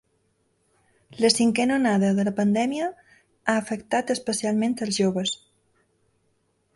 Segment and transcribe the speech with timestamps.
[1.25, 5.35] La cinquena onada de la pandèmia ha afectat especialment els joves.